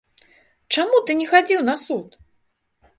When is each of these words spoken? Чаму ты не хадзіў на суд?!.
Чаму 0.77 1.03
ты 1.09 1.17
не 1.21 1.29
хадзіў 1.35 1.59
на 1.71 1.79
суд?!. 1.87 2.21